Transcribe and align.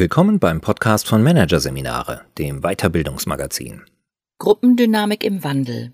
Willkommen 0.00 0.38
beim 0.38 0.62
Podcast 0.62 1.06
von 1.06 1.22
Managerseminare, 1.22 2.22
dem 2.38 2.62
Weiterbildungsmagazin. 2.62 3.82
Gruppendynamik 4.38 5.22
im 5.22 5.44
Wandel. 5.44 5.92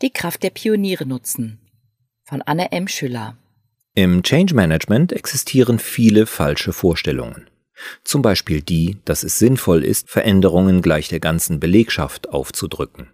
Die 0.00 0.10
Kraft 0.10 0.44
der 0.44 0.50
Pioniere 0.50 1.04
nutzen. 1.04 1.58
Von 2.22 2.40
Anne 2.42 2.70
M. 2.70 2.86
Schüller. 2.86 3.36
Im 3.96 4.22
Change 4.22 4.54
Management 4.54 5.12
existieren 5.12 5.80
viele 5.80 6.26
falsche 6.26 6.72
Vorstellungen. 6.72 7.50
Zum 8.04 8.22
Beispiel 8.22 8.62
die, 8.62 8.98
dass 9.04 9.24
es 9.24 9.40
sinnvoll 9.40 9.82
ist, 9.84 10.08
Veränderungen 10.08 10.80
gleich 10.80 11.08
der 11.08 11.18
ganzen 11.18 11.58
Belegschaft 11.58 12.28
aufzudrücken. 12.28 13.08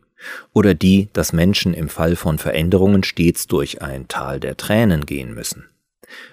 Oder 0.52 0.74
die, 0.74 1.08
dass 1.14 1.32
Menschen 1.32 1.72
im 1.72 1.88
Fall 1.88 2.16
von 2.16 2.36
Veränderungen 2.36 3.02
stets 3.02 3.46
durch 3.46 3.80
ein 3.80 4.08
Tal 4.08 4.40
der 4.40 4.58
Tränen 4.58 5.06
gehen 5.06 5.32
müssen. 5.32 5.70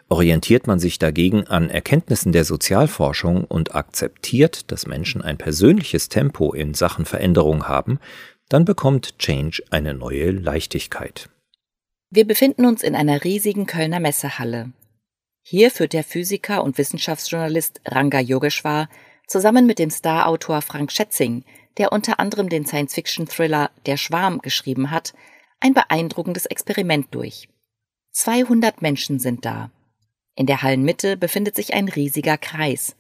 Orientiert 0.10 0.68
man 0.68 0.80
sich 0.80 1.00
dagegen 1.00 1.48
an 1.48 1.70
Erkenntnissen 1.70 2.32
der 2.32 2.44
Sozialforschung 2.44 3.46
und 3.46 3.76
akzeptiert, 3.76 4.72
dass 4.72 4.88
Menschen 4.88 5.22
ein 5.22 5.38
persönliches 5.38 6.10
Tempo 6.10 6.54
in 6.54 6.74
Sachen 6.74 7.06
Veränderung 7.06 7.68
haben, 7.68 8.00
dann 8.50 8.66
bekommt 8.66 9.18
Change 9.20 9.64
eine 9.70 9.94
neue 9.94 10.32
Leichtigkeit. 10.32 11.30
Wir 12.10 12.28
befinden 12.28 12.66
uns 12.66 12.84
in 12.84 12.96
einer 12.96 13.24
riesigen 13.24 13.66
Kölner 13.66 14.02
Messehalle. 14.02 14.74
Hier 15.44 15.72
führt 15.72 15.94
der 15.94 16.04
Physiker 16.04 16.64
und 16.64 16.78
Wissenschaftsjournalist 16.78 17.82
Ranga 17.86 18.20
Yogeshwar 18.20 18.90
zusammen 19.28 19.66
mit 19.66 19.80
dem 19.80 19.90
Starautor 19.90 20.62
Frank 20.62 20.92
Schätzing, 20.92 21.46
der 21.78 21.94
unter 21.94 22.20
anderem 22.20 22.50
den 22.50 22.66
Science-Fiction-Thriller 22.66 23.72
Der 23.86 23.96
Schwarm 23.98 24.40
geschrieben 24.40 24.92
hat, 24.92 25.14
ein 25.62 25.74
beeindruckendes 25.74 26.46
Experiment 26.46 27.08
durch. 27.12 27.48
200 28.12 28.82
Menschen 28.82 29.20
sind 29.20 29.46
da. 29.46 29.72
In 30.36 30.46
der 30.46 30.62
Hallenmitte 30.62 31.18
befindet 31.18 31.56
sich 31.56 31.74
ein 31.74 31.88
riesiger 31.88 32.38
Kreis. 32.38 32.96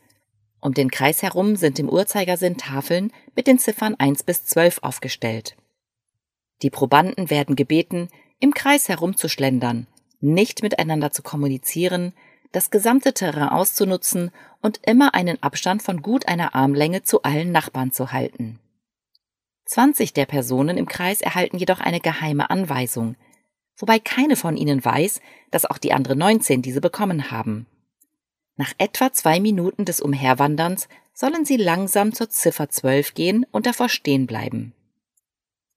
Um 0.61 0.73
den 0.73 0.91
Kreis 0.91 1.21
herum 1.21 1.55
sind 1.55 1.79
im 1.79 1.89
Uhrzeigersinn 1.89 2.57
Tafeln 2.57 3.11
mit 3.35 3.47
den 3.47 3.59
Ziffern 3.59 3.95
1 3.95 4.23
bis 4.23 4.45
12 4.45 4.79
aufgestellt. 4.83 5.57
Die 6.61 6.69
Probanden 6.69 7.29
werden 7.29 7.55
gebeten, 7.55 8.09
im 8.39 8.53
Kreis 8.53 8.87
herumzuschlendern, 8.87 9.87
nicht 10.19 10.61
miteinander 10.61 11.11
zu 11.11 11.23
kommunizieren, 11.23 12.13
das 12.51 12.69
gesamte 12.69 13.13
Terrain 13.13 13.49
auszunutzen 13.49 14.31
und 14.61 14.79
immer 14.85 15.13
einen 15.13 15.41
Abstand 15.41 15.81
von 15.81 16.01
gut 16.01 16.27
einer 16.27 16.53
Armlänge 16.53 17.03
zu 17.03 17.23
allen 17.23 17.51
Nachbarn 17.51 17.91
zu 17.91 18.11
halten. 18.11 18.59
20 19.65 20.13
der 20.13 20.25
Personen 20.25 20.77
im 20.77 20.87
Kreis 20.87 21.21
erhalten 21.21 21.57
jedoch 21.57 21.79
eine 21.79 21.99
geheime 21.99 22.49
Anweisung, 22.49 23.15
wobei 23.77 23.99
keine 23.99 24.35
von 24.35 24.57
ihnen 24.57 24.83
weiß, 24.83 25.21
dass 25.49 25.65
auch 25.65 25.77
die 25.77 25.93
anderen 25.93 26.19
19 26.19 26.61
diese 26.61 26.81
bekommen 26.81 27.31
haben. 27.31 27.67
Nach 28.57 28.73
etwa 28.77 29.11
zwei 29.11 29.39
Minuten 29.39 29.85
des 29.85 30.01
Umherwanderns 30.01 30.87
sollen 31.13 31.45
sie 31.45 31.57
langsam 31.57 32.13
zur 32.13 32.29
Ziffer 32.29 32.69
12 32.69 33.13
gehen 33.13 33.45
und 33.51 33.65
davor 33.65 33.89
stehen 33.89 34.27
bleiben. 34.27 34.73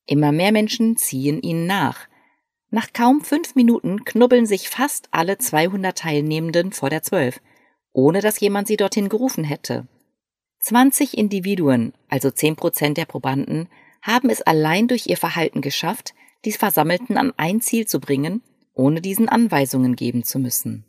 Immer 0.07 0.33
mehr 0.33 0.53
Menschen 0.53 0.97
ziehen 0.97 1.41
ihnen 1.41 1.67
nach. 1.67 2.09
Nach 2.71 2.93
kaum 2.93 3.23
fünf 3.23 3.55
Minuten 3.55 4.05
knubbeln 4.05 4.47
sich 4.47 4.69
fast 4.69 5.09
alle 5.13 5.39
200 5.39 5.97
Teilnehmenden 5.97 6.73
vor 6.73 6.91
der 6.91 7.03
12, 7.03 7.41
ohne 7.93 8.21
dass 8.21 8.41
jemand 8.41 8.69
sie 8.69 8.77
dorthin 8.77 9.09
gerufen 9.09 9.45
hätte. 9.45 9.87
20 10.61 11.17
Individuen, 11.17 11.93
also 12.09 12.31
10 12.31 12.57
Prozent 12.57 12.99
der 12.99 13.05
Probanden, 13.05 13.69
haben 14.03 14.29
es 14.29 14.43
allein 14.43 14.89
durch 14.89 15.07
ihr 15.07 15.17
Verhalten 15.17 15.61
geschafft, 15.61 16.15
die 16.45 16.53
Versammelten 16.53 17.17
an 17.17 17.33
ein 17.37 17.61
Ziel 17.61 17.87
zu 17.87 18.01
bringen, 18.01 18.43
ohne 18.75 19.01
diesen 19.01 19.29
Anweisungen 19.29 19.97
geben 19.97 20.25
zu 20.25 20.39
müssen. 20.39 20.85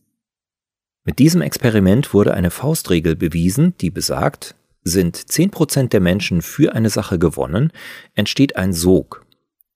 Mit 1.04 1.20
diesem 1.20 1.42
Experiment 1.42 2.14
wurde 2.14 2.34
eine 2.34 2.50
Faustregel 2.50 3.16
bewiesen, 3.16 3.76
die 3.80 3.92
besagt, 3.92 4.56
sind 4.84 5.18
10% 5.18 5.90
der 5.90 6.00
Menschen 6.00 6.42
für 6.42 6.74
eine 6.74 6.90
Sache 6.90 7.20
gewonnen, 7.20 7.72
entsteht 8.16 8.56
ein 8.56 8.74
Sog. 8.74 9.26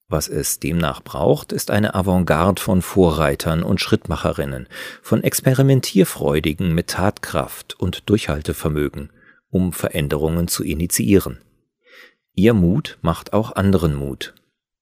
Was 0.08 0.26
es 0.26 0.58
demnach 0.58 1.02
braucht, 1.02 1.52
ist 1.52 1.70
eine 1.70 1.94
Avantgarde 1.94 2.60
von 2.60 2.82
Vorreitern 2.82 3.62
und 3.62 3.80
Schrittmacherinnen, 3.80 4.66
von 5.02 5.22
Experimentierfreudigen 5.22 6.74
mit 6.74 6.88
Tatkraft 6.88 7.78
und 7.78 8.10
Durchhaltevermögen, 8.10 9.10
um 9.50 9.72
Veränderungen 9.72 10.48
zu 10.48 10.64
initiieren. 10.64 11.38
Ihr 12.34 12.54
Mut 12.54 12.98
macht 13.02 13.32
auch 13.32 13.54
anderen 13.54 13.94
Mut, 13.94 14.34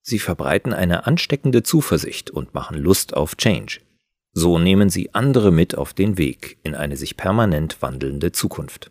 Sie 0.09 0.19
verbreiten 0.19 0.73
eine 0.73 1.07
ansteckende 1.07 1.63
Zuversicht 1.63 2.31
und 2.31 2.55
machen 2.55 2.79
Lust 2.79 3.15
auf 3.15 3.37
Change. 3.37 3.81
So 4.33 4.59
nehmen 4.59 4.89
sie 4.89 5.15
andere 5.15 5.53
mit 5.53 5.77
auf 5.77 5.93
den 5.93 6.17
Weg 6.17 6.57
in 6.63 6.75
eine 6.75 6.97
sich 6.97 7.19
permanent 7.19 7.83
wandelnde 7.83 8.33
Zukunft. 8.33 8.91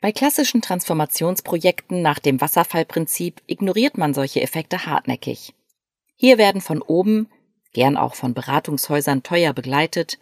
Bei 0.00 0.10
klassischen 0.10 0.62
Transformationsprojekten 0.62 2.02
nach 2.02 2.18
dem 2.18 2.40
Wasserfallprinzip 2.40 3.40
ignoriert 3.46 3.98
man 3.98 4.14
solche 4.14 4.42
Effekte 4.42 4.84
hartnäckig. 4.84 5.54
Hier 6.16 6.38
werden 6.38 6.60
von 6.60 6.82
oben, 6.82 7.28
gern 7.72 7.96
auch 7.96 8.16
von 8.16 8.34
Beratungshäusern 8.34 9.22
teuer 9.22 9.52
begleitet, 9.52 10.18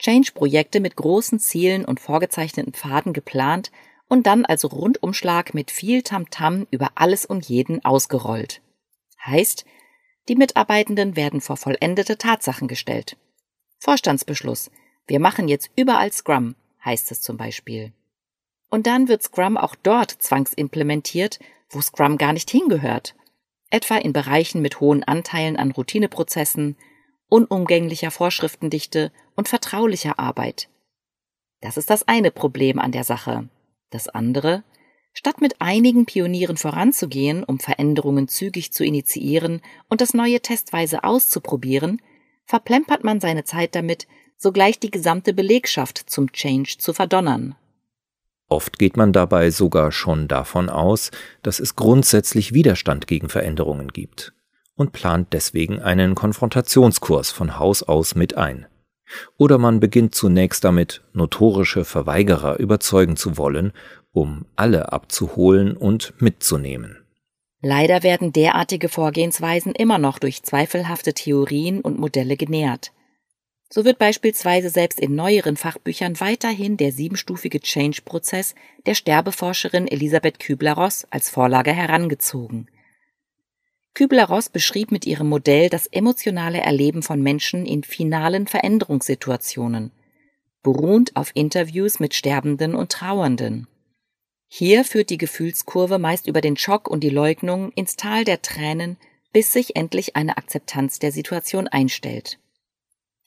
Change-Projekte 0.00 0.80
mit 0.80 0.96
großen 0.96 1.38
Zielen 1.38 1.84
und 1.84 2.00
vorgezeichneten 2.00 2.72
Pfaden 2.72 3.12
geplant 3.12 3.70
und 4.08 4.26
dann 4.26 4.44
als 4.44 4.64
Rundumschlag 4.64 5.54
mit 5.54 5.70
viel 5.70 6.02
Tamtam 6.02 6.62
-Tam 6.62 6.66
über 6.72 6.90
alles 6.96 7.24
und 7.24 7.48
jeden 7.48 7.84
ausgerollt. 7.84 8.60
Heißt, 9.26 9.64
die 10.28 10.36
Mitarbeitenden 10.36 11.16
werden 11.16 11.40
vor 11.40 11.56
vollendete 11.56 12.18
Tatsachen 12.18 12.68
gestellt. 12.68 13.16
Vorstandsbeschluss. 13.78 14.70
Wir 15.06 15.20
machen 15.20 15.48
jetzt 15.48 15.70
überall 15.76 16.12
Scrum, 16.12 16.54
heißt 16.84 17.10
es 17.12 17.20
zum 17.20 17.36
Beispiel. 17.36 17.92
Und 18.70 18.86
dann 18.86 19.08
wird 19.08 19.22
Scrum 19.22 19.56
auch 19.56 19.74
dort 19.74 20.10
zwangsimplementiert, 20.10 21.38
wo 21.68 21.80
Scrum 21.80 22.18
gar 22.18 22.32
nicht 22.32 22.50
hingehört. 22.50 23.14
Etwa 23.70 23.96
in 23.96 24.12
Bereichen 24.12 24.62
mit 24.62 24.80
hohen 24.80 25.04
Anteilen 25.04 25.56
an 25.56 25.70
Routineprozessen, 25.72 26.76
unumgänglicher 27.28 28.10
Vorschriftendichte 28.10 29.12
und 29.34 29.48
vertraulicher 29.48 30.18
Arbeit. 30.18 30.68
Das 31.60 31.76
ist 31.76 31.90
das 31.90 32.06
eine 32.08 32.30
Problem 32.30 32.78
an 32.78 32.92
der 32.92 33.04
Sache. 33.04 33.48
Das 33.90 34.08
andere, 34.08 34.64
Statt 35.16 35.40
mit 35.40 35.60
einigen 35.60 36.06
Pionieren 36.06 36.56
voranzugehen, 36.56 37.44
um 37.44 37.60
Veränderungen 37.60 38.26
zügig 38.26 38.72
zu 38.72 38.84
initiieren 38.84 39.62
und 39.88 40.00
das 40.00 40.12
Neue 40.12 40.40
testweise 40.40 41.04
auszuprobieren, 41.04 42.02
verplempert 42.44 43.04
man 43.04 43.20
seine 43.20 43.44
Zeit 43.44 43.76
damit, 43.76 44.08
sogleich 44.36 44.80
die 44.80 44.90
gesamte 44.90 45.32
Belegschaft 45.32 45.98
zum 46.10 46.32
Change 46.32 46.76
zu 46.78 46.92
verdonnern. 46.92 47.54
Oft 48.48 48.78
geht 48.78 48.96
man 48.96 49.12
dabei 49.12 49.50
sogar 49.50 49.92
schon 49.92 50.28
davon 50.28 50.68
aus, 50.68 51.12
dass 51.42 51.60
es 51.60 51.76
grundsätzlich 51.76 52.52
Widerstand 52.52 53.06
gegen 53.06 53.28
Veränderungen 53.28 53.88
gibt 53.88 54.34
und 54.74 54.92
plant 54.92 55.28
deswegen 55.32 55.80
einen 55.80 56.16
Konfrontationskurs 56.16 57.30
von 57.30 57.58
Haus 57.58 57.84
aus 57.84 58.16
mit 58.16 58.36
ein. 58.36 58.66
Oder 59.36 59.58
man 59.58 59.80
beginnt 59.80 60.14
zunächst 60.14 60.64
damit, 60.64 61.02
notorische 61.12 61.84
Verweigerer 61.84 62.58
überzeugen 62.58 63.16
zu 63.16 63.36
wollen 63.36 63.72
um 64.14 64.46
alle 64.56 64.92
abzuholen 64.92 65.76
und 65.76 66.14
mitzunehmen. 66.20 67.04
Leider 67.60 68.02
werden 68.02 68.32
derartige 68.32 68.88
Vorgehensweisen 68.88 69.74
immer 69.74 69.98
noch 69.98 70.18
durch 70.18 70.42
zweifelhafte 70.42 71.12
Theorien 71.14 71.80
und 71.80 71.98
Modelle 71.98 72.36
genährt. 72.36 72.92
So 73.70 73.84
wird 73.84 73.98
beispielsweise 73.98 74.70
selbst 74.70 75.00
in 75.00 75.16
neueren 75.16 75.56
Fachbüchern 75.56 76.20
weiterhin 76.20 76.76
der 76.76 76.92
siebenstufige 76.92 77.60
Change-Prozess 77.60 78.54
der 78.86 78.94
Sterbeforscherin 78.94 79.88
Elisabeth 79.88 80.38
Kübler-Ross 80.38 81.06
als 81.10 81.28
Vorlage 81.28 81.72
herangezogen. 81.72 82.68
Kübler-Ross 83.94 84.48
beschrieb 84.48 84.92
mit 84.92 85.06
ihrem 85.06 85.28
Modell 85.28 85.70
das 85.70 85.86
emotionale 85.86 86.60
Erleben 86.60 87.02
von 87.02 87.22
Menschen 87.22 87.64
in 87.64 87.82
finalen 87.82 88.46
Veränderungssituationen, 88.46 89.90
beruhend 90.62 91.16
auf 91.16 91.30
Interviews 91.34 91.98
mit 91.98 92.14
Sterbenden 92.14 92.74
und 92.74 92.92
Trauernden. 92.92 93.66
Hier 94.56 94.84
führt 94.84 95.10
die 95.10 95.18
Gefühlskurve 95.18 95.98
meist 95.98 96.28
über 96.28 96.40
den 96.40 96.56
Schock 96.56 96.86
und 96.86 97.00
die 97.00 97.10
Leugnung 97.10 97.72
ins 97.72 97.96
Tal 97.96 98.22
der 98.22 98.40
Tränen, 98.40 98.98
bis 99.32 99.52
sich 99.52 99.74
endlich 99.74 100.14
eine 100.14 100.36
Akzeptanz 100.36 101.00
der 101.00 101.10
Situation 101.10 101.66
einstellt. 101.66 102.38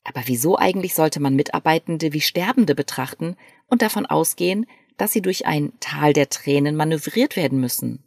Aber 0.05 0.21
wieso 0.23 0.57
eigentlich 0.57 0.95
sollte 0.95 1.19
man 1.19 1.35
Mitarbeitende 1.35 2.13
wie 2.13 2.21
Sterbende 2.21 2.75
betrachten 2.75 3.35
und 3.65 3.81
davon 3.81 4.05
ausgehen, 4.05 4.67
dass 4.95 5.11
sie 5.11 5.21
durch 5.21 5.45
ein 5.45 5.73
Tal 5.81 6.13
der 6.13 6.29
Tränen 6.29 6.77
manövriert 6.77 7.35
werden 7.35 7.59
müssen? 7.59 8.05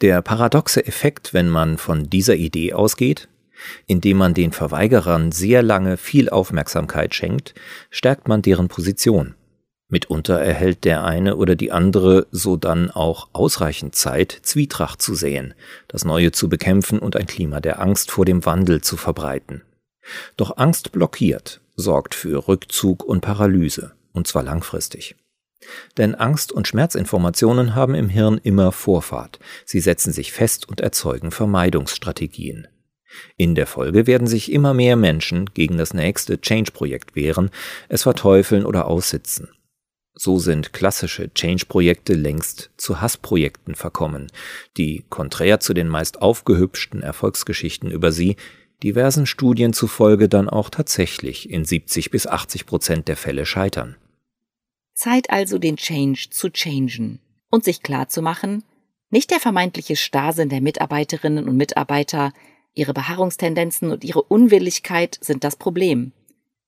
Der 0.00 0.22
paradoxe 0.22 0.86
Effekt, 0.86 1.34
wenn 1.34 1.48
man 1.48 1.78
von 1.78 2.10
dieser 2.10 2.36
Idee 2.36 2.74
ausgeht, 2.74 3.28
indem 3.88 4.18
man 4.18 4.34
den 4.34 4.52
Verweigerern 4.52 5.32
sehr 5.32 5.64
lange 5.64 5.96
viel 5.96 6.30
Aufmerksamkeit 6.30 7.12
schenkt, 7.12 7.56
stärkt 7.90 8.28
man 8.28 8.40
deren 8.40 8.68
Position. 8.68 9.34
Mitunter 9.88 10.40
erhält 10.40 10.84
der 10.84 11.04
eine 11.04 11.36
oder 11.36 11.54
die 11.54 11.70
andere 11.70 12.26
so 12.32 12.56
dann 12.56 12.90
auch 12.90 13.28
ausreichend 13.32 13.94
Zeit, 13.94 14.36
Zwietracht 14.42 15.00
zu 15.00 15.14
säen, 15.14 15.54
das 15.86 16.04
Neue 16.04 16.32
zu 16.32 16.48
bekämpfen 16.48 16.98
und 16.98 17.14
ein 17.14 17.26
Klima 17.26 17.60
der 17.60 17.80
Angst 17.80 18.10
vor 18.10 18.24
dem 18.24 18.44
Wandel 18.44 18.80
zu 18.80 18.96
verbreiten. 18.96 19.62
Doch 20.36 20.56
Angst 20.56 20.92
blockiert, 20.92 21.60
sorgt 21.76 22.14
für 22.14 22.48
Rückzug 22.48 23.04
und 23.04 23.20
Paralyse, 23.20 23.92
und 24.12 24.26
zwar 24.26 24.42
langfristig. 24.42 25.14
Denn 25.96 26.14
Angst- 26.14 26.52
und 26.52 26.66
Schmerzinformationen 26.66 27.74
haben 27.74 27.94
im 27.94 28.08
Hirn 28.08 28.38
immer 28.42 28.72
Vorfahrt. 28.72 29.38
Sie 29.64 29.80
setzen 29.80 30.12
sich 30.12 30.32
fest 30.32 30.68
und 30.68 30.80
erzeugen 30.80 31.30
Vermeidungsstrategien. 31.30 32.68
In 33.36 33.54
der 33.54 33.66
Folge 33.66 34.06
werden 34.06 34.26
sich 34.26 34.52
immer 34.52 34.74
mehr 34.74 34.96
Menschen 34.96 35.46
gegen 35.54 35.78
das 35.78 35.94
nächste 35.94 36.40
Change-Projekt 36.40 37.14
wehren, 37.14 37.50
es 37.88 38.02
verteufeln 38.02 38.66
oder 38.66 38.86
aussitzen. 38.86 39.48
So 40.18 40.38
sind 40.38 40.72
klassische 40.72 41.32
Change-Projekte 41.34 42.14
längst 42.14 42.70
zu 42.78 43.02
Hassprojekten 43.02 43.74
verkommen, 43.74 44.28
die, 44.78 45.04
konträr 45.10 45.60
zu 45.60 45.74
den 45.74 45.88
meist 45.88 46.22
aufgehübschten 46.22 47.02
Erfolgsgeschichten 47.02 47.90
über 47.90 48.12
sie, 48.12 48.36
diversen 48.82 49.26
Studien 49.26 49.74
zufolge 49.74 50.30
dann 50.30 50.48
auch 50.48 50.70
tatsächlich 50.70 51.50
in 51.50 51.66
70 51.66 52.10
bis 52.10 52.26
80 52.26 52.64
Prozent 52.64 53.08
der 53.08 53.16
Fälle 53.16 53.44
scheitern. 53.44 53.96
Zeit 54.94 55.28
also, 55.28 55.58
den 55.58 55.76
Change 55.76 56.28
zu 56.30 56.48
changen 56.48 57.20
und 57.50 57.64
sich 57.64 57.82
klar 57.82 58.08
zu 58.08 58.22
machen, 58.22 58.64
nicht 59.10 59.30
der 59.30 59.40
vermeintliche 59.40 59.96
Starrsinn 59.96 60.48
der 60.48 60.62
Mitarbeiterinnen 60.62 61.46
und 61.46 61.58
Mitarbeiter, 61.58 62.32
ihre 62.72 62.94
Beharrungstendenzen 62.94 63.90
und 63.90 64.02
ihre 64.02 64.22
Unwilligkeit 64.22 65.18
sind 65.20 65.44
das 65.44 65.56
Problem. 65.56 66.12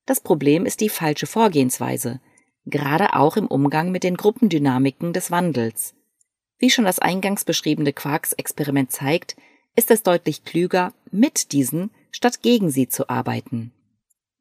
Das 0.04 0.20
Problem 0.20 0.66
ist 0.66 0.82
die 0.82 0.90
falsche 0.90 1.26
Vorgehensweise, 1.26 2.20
gerade 2.70 3.14
auch 3.14 3.36
im 3.36 3.46
Umgang 3.46 3.90
mit 3.90 4.02
den 4.02 4.16
Gruppendynamiken 4.16 5.12
des 5.12 5.30
Wandels. 5.30 5.94
Wie 6.58 6.70
schon 6.70 6.84
das 6.84 6.98
eingangs 6.98 7.44
beschriebene 7.44 7.92
Quarks-Experiment 7.92 8.90
zeigt, 8.90 9.36
ist 9.76 9.90
es 9.90 10.02
deutlich 10.02 10.44
klüger, 10.44 10.92
mit 11.10 11.52
diesen 11.52 11.90
statt 12.10 12.42
gegen 12.42 12.70
sie 12.70 12.88
zu 12.88 13.08
arbeiten. 13.08 13.72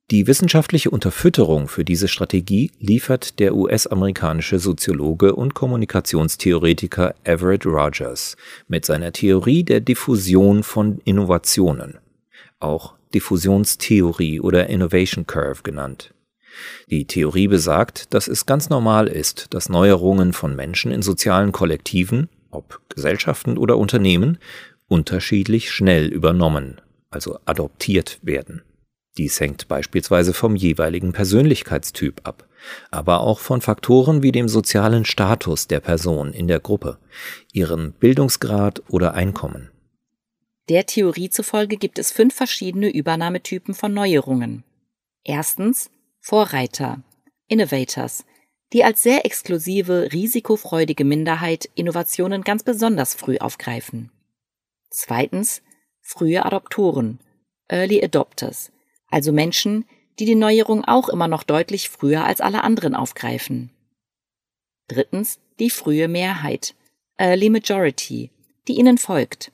Die 0.09 0.25
wissenschaftliche 0.25 0.89
Unterfütterung 0.89 1.67
für 1.67 1.83
diese 1.83 2.07
Strategie 2.07 2.71
liefert 2.79 3.39
der 3.39 3.53
US-amerikanische 3.53 4.57
Soziologe 4.57 5.35
und 5.35 5.53
Kommunikationstheoretiker 5.53 7.13
Everett 7.25 7.65
Rogers 7.65 8.37
mit 8.69 8.85
seiner 8.85 9.11
Theorie 9.11 9.65
der 9.65 9.81
Diffusion 9.81 10.63
von 10.63 10.99
Innovationen, 11.03 11.99
auch 12.61 12.95
Diffusionstheorie 13.13 14.39
oder 14.39 14.67
Innovation 14.67 15.27
Curve 15.27 15.61
genannt. 15.63 16.13
Die 16.89 17.05
Theorie 17.05 17.47
besagt, 17.47 18.13
dass 18.13 18.27
es 18.27 18.45
ganz 18.45 18.69
normal 18.69 19.07
ist, 19.07 19.53
dass 19.53 19.69
Neuerungen 19.69 20.33
von 20.33 20.55
Menschen 20.55 20.91
in 20.91 21.01
sozialen 21.01 21.51
Kollektiven, 21.51 22.29
ob 22.51 22.81
Gesellschaften 22.89 23.57
oder 23.57 23.77
Unternehmen, 23.77 24.37
unterschiedlich 24.87 25.71
schnell 25.71 26.07
übernommen, 26.07 26.81
also 27.09 27.39
adoptiert 27.45 28.19
werden. 28.21 28.61
Dies 29.17 29.39
hängt 29.39 29.67
beispielsweise 29.67 30.33
vom 30.33 30.55
jeweiligen 30.55 31.11
Persönlichkeitstyp 31.11 32.21
ab, 32.23 32.47
aber 32.91 33.21
auch 33.21 33.39
von 33.39 33.61
Faktoren 33.61 34.21
wie 34.21 34.31
dem 34.31 34.47
sozialen 34.47 35.05
Status 35.05 35.67
der 35.67 35.79
Person 35.79 36.33
in 36.33 36.47
der 36.47 36.59
Gruppe, 36.59 36.99
ihrem 37.51 37.93
Bildungsgrad 37.93 38.83
oder 38.89 39.15
Einkommen. 39.15 39.71
Der 40.69 40.85
Theorie 40.85 41.29
zufolge 41.29 41.77
gibt 41.77 41.97
es 41.97 42.11
fünf 42.11 42.35
verschiedene 42.35 42.89
Übernahmetypen 42.89 43.73
von 43.73 43.93
Neuerungen. 43.93 44.63
Erstens 45.23 45.89
Vorreiter, 46.29 47.01
Innovators, 47.47 48.25
die 48.73 48.83
als 48.83 49.01
sehr 49.01 49.25
exklusive, 49.25 50.09
risikofreudige 50.11 51.05
Minderheit 51.05 51.69
Innovationen 51.73 52.41
ganz 52.41 52.63
besonders 52.63 53.15
früh 53.15 53.37
aufgreifen. 53.37 54.11
Zweitens 54.89 55.61
frühe 56.01 56.43
Adoptoren, 56.43 57.21
Early 57.69 58.03
Adopters, 58.03 58.73
also 59.09 59.31
Menschen, 59.31 59.85
die 60.19 60.25
die 60.25 60.35
Neuerung 60.35 60.83
auch 60.83 61.07
immer 61.07 61.29
noch 61.29 61.43
deutlich 61.43 61.87
früher 61.87 62.25
als 62.25 62.41
alle 62.41 62.61
anderen 62.61 62.93
aufgreifen. 62.93 63.71
Drittens 64.89 65.39
die 65.59 65.69
frühe 65.69 66.09
Mehrheit, 66.09 66.75
Early 67.15 67.49
Majority, 67.49 68.31
die 68.67 68.73
ihnen 68.73 68.97
folgt. 68.97 69.53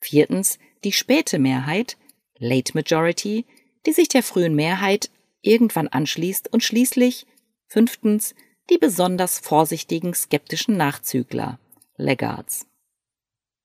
Viertens 0.00 0.58
die 0.82 0.90
späte 0.90 1.38
Mehrheit, 1.38 1.96
Late 2.36 2.72
Majority, 2.74 3.44
die 3.86 3.92
sich 3.92 4.08
der 4.08 4.24
frühen 4.24 4.56
Mehrheit 4.56 5.08
irgendwann 5.46 5.88
anschließt 5.88 6.52
und 6.52 6.62
schließlich 6.62 7.26
fünftens 7.66 8.34
die 8.70 8.78
besonders 8.78 9.38
vorsichtigen 9.38 10.14
skeptischen 10.14 10.76
Nachzügler, 10.76 11.58
Laggards. 11.96 12.66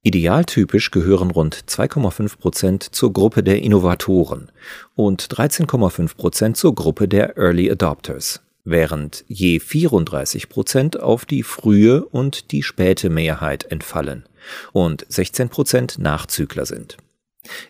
Idealtypisch 0.02 0.92
gehören 0.92 1.30
rund 1.30 1.56
2,5 1.68 2.38
Prozent 2.38 2.84
zur 2.84 3.12
Gruppe 3.12 3.44
der 3.44 3.62
Innovatoren 3.62 4.50
und 4.96 5.24
13,5 5.24 6.16
Prozent 6.16 6.58
zur 6.58 6.74
Gruppe 6.74 7.10
der 7.10 7.38
Early 7.38 7.70
Adopters, 7.70 8.42
während 8.64 9.26
je 9.28 9.60
34 9.60 10.48
Prozent 10.48 11.00
auf 11.02 11.26
die 11.26 11.44
frühe 11.44 12.06
und 12.06 12.52
die 12.52 12.64
späte 12.64 13.10
Mehrheit 13.10 13.66
entfallen 13.66 14.26
und 14.72 15.06
16 15.10 15.50
Prozent 15.50 16.00
Nachzügler 16.00 16.66
sind. 16.66 16.98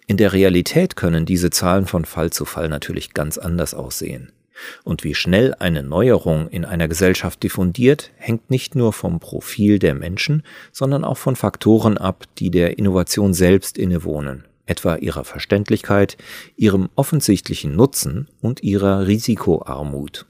In 0.08 0.18
der 0.18 0.34
Realität 0.34 0.96
können 0.96 1.26
diese 1.26 1.50
Zahlen 1.50 1.86
von 1.86 2.06
Fall 2.06 2.32
zu 2.32 2.46
Fall 2.46 2.70
natürlich 2.70 3.14
ganz 3.14 3.38
anders 3.38 3.74
aussehen. 3.74 4.32
Und 4.84 5.04
wie 5.04 5.16
schnell 5.16 5.56
eine 5.60 5.84
Neuerung 5.84 6.50
in 6.50 6.66
einer 6.66 6.88
Gesellschaft 6.88 7.44
diffundiert, 7.44 8.12
hängt 8.18 8.50
nicht 8.50 8.76
nur 8.76 8.94
vom 8.94 9.20
Profil 9.20 9.80
der 9.80 9.94
Menschen, 9.94 10.44
sondern 10.72 11.04
auch 11.04 11.18
von 11.18 11.36
Faktoren 11.36 11.98
ab, 11.98 12.26
die 12.38 12.52
der 12.52 12.78
Innovation 12.78 13.34
selbst 13.34 13.78
innewohnen, 13.78 14.46
etwa 14.66 14.96
ihrer 14.96 15.24
Verständlichkeit, 15.24 16.18
ihrem 16.58 16.90
offensichtlichen 16.96 17.76
Nutzen 17.76 18.28
und 18.42 18.64
ihrer 18.64 19.08
Risikoarmut. 19.08 20.26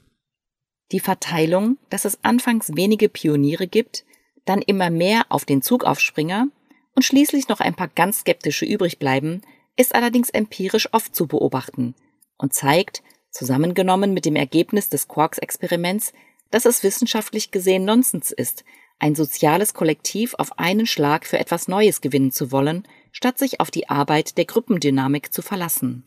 Die 0.92 1.00
Verteilung, 1.00 1.78
dass 1.88 2.04
es 2.04 2.18
anfangs 2.22 2.76
wenige 2.76 3.08
Pioniere 3.08 3.68
gibt, 3.68 4.04
dann 4.44 4.62
immer 4.62 4.90
mehr 4.90 5.22
auf 5.28 5.44
den 5.44 5.62
Zugaufspringer 5.62 6.48
und 6.94 7.02
schließlich 7.02 7.48
noch 7.48 7.60
ein 7.60 7.74
paar 7.74 7.88
ganz 7.88 8.20
skeptische 8.20 8.64
übrig 8.64 8.98
bleiben, 8.98 9.42
ist 9.76 9.94
allerdings 9.94 10.30
empirisch 10.30 10.92
oft 10.92 11.14
zu 11.14 11.26
beobachten 11.26 11.94
und 12.36 12.54
zeigt, 12.54 13.02
zusammengenommen 13.30 14.12
mit 14.12 14.24
dem 14.24 14.36
Ergebnis 14.36 14.88
des 14.88 15.08
Quarks-Experiments, 15.08 16.12
dass 16.50 16.64
es 16.64 16.82
wissenschaftlich 16.82 17.50
gesehen 17.50 17.84
Nonsens 17.84 18.32
ist, 18.32 18.64
ein 18.98 19.14
soziales 19.14 19.72
Kollektiv 19.72 20.34
auf 20.34 20.58
einen 20.58 20.86
Schlag 20.86 21.24
für 21.24 21.38
etwas 21.38 21.68
Neues 21.68 22.00
gewinnen 22.00 22.32
zu 22.32 22.52
wollen, 22.52 22.86
statt 23.12 23.38
sich 23.38 23.60
auf 23.60 23.70
die 23.70 23.88
Arbeit 23.88 24.36
der 24.36 24.44
Gruppendynamik 24.44 25.32
zu 25.32 25.42
verlassen. 25.42 26.04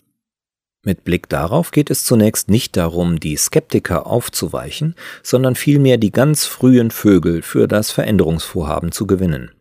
Mit 0.86 1.06
Blick 1.06 1.30
darauf 1.30 1.72
geht 1.72 1.90
es 1.90 2.04
zunächst 2.04 2.50
nicht 2.50 2.76
darum, 2.76 3.20
die 3.20 3.38
Skeptiker 3.38 4.06
aufzuweichen, 4.06 4.96
sondern 5.24 5.56
vielmehr 5.56 5.98
die 5.98 6.12
ganz 6.12 6.46
frühen 6.46 6.92
Vögel 6.92 7.42
für 7.42 7.68
das 7.68 7.90
Veränderungsvorhaben 7.90 8.92
zu 8.92 9.08
gewinnen. 9.08 9.52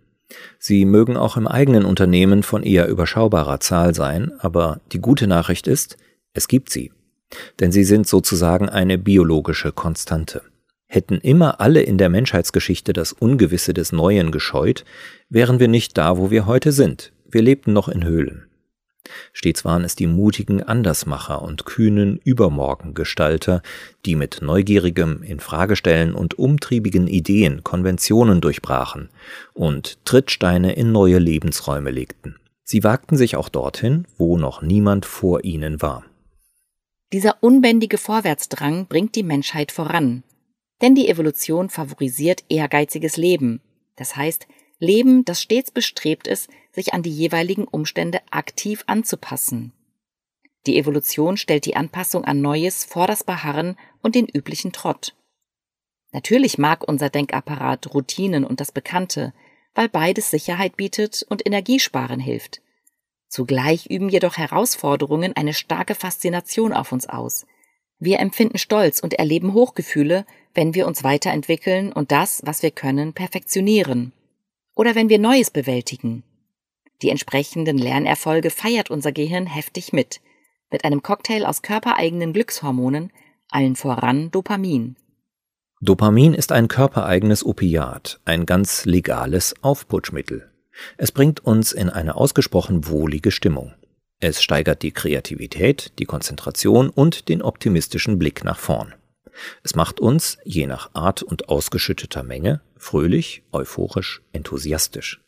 Sie 0.58 0.84
mögen 0.84 1.16
auch 1.16 1.36
im 1.36 1.46
eigenen 1.46 1.84
Unternehmen 1.84 2.42
von 2.42 2.62
eher 2.62 2.88
überschaubarer 2.88 3.60
Zahl 3.60 3.94
sein, 3.94 4.32
aber 4.38 4.80
die 4.92 5.00
gute 5.00 5.26
Nachricht 5.26 5.66
ist, 5.66 5.96
es 6.34 6.48
gibt 6.48 6.70
sie 6.70 6.90
denn 7.60 7.72
sie 7.72 7.84
sind 7.84 8.06
sozusagen 8.06 8.68
eine 8.68 8.98
biologische 8.98 9.72
Konstante. 9.72 10.42
Hätten 10.86 11.18
immer 11.18 11.60
alle 11.60 11.82
in 11.82 11.96
der 11.96 12.10
Menschheitsgeschichte 12.10 12.92
das 12.92 13.12
Ungewisse 13.12 13.72
des 13.72 13.92
Neuen 13.92 14.30
gescheut, 14.30 14.84
wären 15.30 15.58
wir 15.58 15.68
nicht 15.68 15.96
da, 15.96 16.18
wo 16.18 16.30
wir 16.30 16.46
heute 16.46 16.72
sind. 16.72 17.12
Wir 17.30 17.42
lebten 17.42 17.72
noch 17.72 17.88
in 17.88 18.04
Höhlen. 18.04 18.44
Stets 19.32 19.64
waren 19.64 19.84
es 19.84 19.96
die 19.96 20.06
mutigen 20.06 20.62
Andersmacher 20.62 21.42
und 21.42 21.64
kühnen 21.64 22.18
Übermorgengestalter, 22.18 23.62
die 24.06 24.16
mit 24.16 24.40
neugierigem 24.42 25.22
Infragestellen 25.22 26.14
und 26.14 26.38
umtriebigen 26.38 27.08
Ideen 27.08 27.64
Konventionen 27.64 28.40
durchbrachen 28.40 29.08
und 29.54 30.04
Trittsteine 30.04 30.74
in 30.74 30.92
neue 30.92 31.18
Lebensräume 31.18 31.90
legten. 31.90 32.36
Sie 32.64 32.84
wagten 32.84 33.16
sich 33.16 33.36
auch 33.36 33.48
dorthin, 33.48 34.06
wo 34.16 34.38
noch 34.38 34.62
niemand 34.62 35.04
vor 35.04 35.44
ihnen 35.44 35.82
war. 35.82 36.04
Dieser 37.12 37.42
unbändige 37.42 37.98
Vorwärtsdrang 37.98 38.86
bringt 38.86 39.16
die 39.16 39.22
Menschheit 39.22 39.72
voran. 39.72 40.22
Denn 40.80 40.94
die 40.94 41.08
Evolution 41.08 41.68
favorisiert 41.68 42.44
ehrgeiziges 42.48 43.16
Leben. 43.16 43.60
Das 43.96 44.16
heißt, 44.16 44.46
Leben, 44.82 45.24
das 45.24 45.40
stets 45.40 45.70
bestrebt 45.70 46.26
ist, 46.26 46.50
sich 46.72 46.92
an 46.92 47.04
die 47.04 47.14
jeweiligen 47.14 47.64
Umstände 47.64 48.20
aktiv 48.32 48.82
anzupassen. 48.88 49.72
Die 50.66 50.76
Evolution 50.76 51.36
stellt 51.36 51.66
die 51.66 51.76
Anpassung 51.76 52.24
an 52.24 52.40
Neues 52.40 52.84
vor 52.84 53.06
das 53.06 53.22
Beharren 53.22 53.76
und 54.02 54.16
den 54.16 54.26
üblichen 54.26 54.72
Trott. 54.72 55.14
Natürlich 56.10 56.58
mag 56.58 56.82
unser 56.86 57.10
Denkapparat 57.10 57.94
Routinen 57.94 58.44
und 58.44 58.58
das 58.60 58.72
Bekannte, 58.72 59.32
weil 59.74 59.88
beides 59.88 60.30
Sicherheit 60.32 60.76
bietet 60.76 61.24
und 61.28 61.46
Energiesparen 61.46 62.18
hilft. 62.18 62.60
Zugleich 63.28 63.86
üben 63.86 64.08
jedoch 64.08 64.36
Herausforderungen 64.36 65.32
eine 65.36 65.54
starke 65.54 65.94
Faszination 65.94 66.72
auf 66.72 66.90
uns 66.90 67.08
aus. 67.08 67.46
Wir 68.00 68.18
empfinden 68.18 68.58
Stolz 68.58 68.98
und 68.98 69.14
erleben 69.14 69.54
Hochgefühle, 69.54 70.26
wenn 70.54 70.74
wir 70.74 70.88
uns 70.88 71.04
weiterentwickeln 71.04 71.92
und 71.92 72.10
das, 72.10 72.42
was 72.44 72.64
wir 72.64 72.72
können, 72.72 73.12
perfektionieren. 73.12 74.12
Oder 74.74 74.94
wenn 74.94 75.08
wir 75.08 75.18
Neues 75.18 75.50
bewältigen. 75.50 76.22
Die 77.02 77.10
entsprechenden 77.10 77.78
Lernerfolge 77.78 78.50
feiert 78.50 78.90
unser 78.90 79.12
Gehirn 79.12 79.46
heftig 79.46 79.92
mit, 79.92 80.20
mit 80.70 80.84
einem 80.84 81.02
Cocktail 81.02 81.44
aus 81.44 81.62
körpereigenen 81.62 82.32
Glückshormonen, 82.32 83.12
allen 83.50 83.76
voran 83.76 84.30
Dopamin. 84.30 84.96
Dopamin 85.80 86.32
ist 86.32 86.52
ein 86.52 86.68
körpereigenes 86.68 87.44
Opiat, 87.44 88.20
ein 88.24 88.46
ganz 88.46 88.84
legales 88.84 89.54
Aufputschmittel. 89.62 90.48
Es 90.96 91.12
bringt 91.12 91.40
uns 91.40 91.72
in 91.72 91.90
eine 91.90 92.14
ausgesprochen 92.14 92.86
wohlige 92.88 93.30
Stimmung. 93.30 93.74
Es 94.20 94.42
steigert 94.42 94.82
die 94.82 94.92
Kreativität, 94.92 95.98
die 95.98 96.04
Konzentration 96.04 96.88
und 96.88 97.28
den 97.28 97.42
optimistischen 97.42 98.18
Blick 98.18 98.44
nach 98.44 98.58
vorn. 98.58 98.94
Es 99.62 99.74
macht 99.74 100.00
uns, 100.00 100.38
je 100.44 100.66
nach 100.66 100.90
Art 100.94 101.22
und 101.22 101.48
ausgeschütteter 101.48 102.22
Menge, 102.22 102.60
fröhlich, 102.76 103.42
euphorisch, 103.52 104.22
enthusiastisch. 104.32 105.20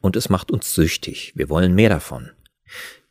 Und 0.00 0.16
es 0.16 0.28
macht 0.28 0.50
uns 0.50 0.74
süchtig, 0.74 1.32
wir 1.34 1.48
wollen 1.48 1.74
mehr 1.74 1.88
davon. 1.88 2.30